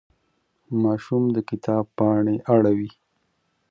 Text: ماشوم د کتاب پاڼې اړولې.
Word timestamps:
ماشوم 0.81 1.23
د 1.35 1.37
کتاب 1.49 1.83
پاڼې 1.97 2.35
اړولې. 2.53 2.91